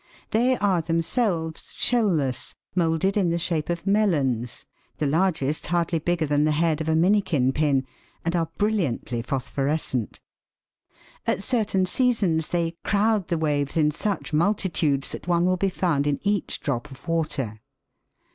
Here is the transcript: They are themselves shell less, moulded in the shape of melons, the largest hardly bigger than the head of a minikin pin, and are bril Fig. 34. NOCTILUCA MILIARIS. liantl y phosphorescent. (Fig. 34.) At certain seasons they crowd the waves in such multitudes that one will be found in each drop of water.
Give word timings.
They 0.31 0.57
are 0.57 0.81
themselves 0.81 1.75
shell 1.77 2.07
less, 2.11 2.55
moulded 2.73 3.15
in 3.15 3.29
the 3.29 3.37
shape 3.37 3.69
of 3.69 3.85
melons, 3.85 4.65
the 4.97 5.05
largest 5.05 5.67
hardly 5.67 5.99
bigger 5.99 6.25
than 6.25 6.43
the 6.43 6.53
head 6.53 6.81
of 6.81 6.89
a 6.89 6.95
minikin 6.95 7.53
pin, 7.53 7.85
and 8.25 8.35
are 8.35 8.47
bril 8.57 8.79
Fig. 8.79 8.79
34. 8.79 8.79
NOCTILUCA 8.79 8.79
MILIARIS. 8.79 8.89
liantl 8.89 9.11
y 9.11 9.21
phosphorescent. 9.21 10.09
(Fig. 10.09 11.25
34.) 11.25 11.33
At 11.37 11.43
certain 11.43 11.85
seasons 11.85 12.47
they 12.47 12.75
crowd 12.83 13.27
the 13.27 13.37
waves 13.37 13.77
in 13.77 13.91
such 13.91 14.33
multitudes 14.33 15.09
that 15.09 15.27
one 15.27 15.45
will 15.45 15.57
be 15.57 15.69
found 15.69 16.07
in 16.07 16.19
each 16.23 16.61
drop 16.61 16.89
of 16.89 17.07
water. 17.07 17.61